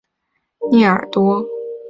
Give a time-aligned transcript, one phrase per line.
[0.71, 1.45] 圣热涅多尔。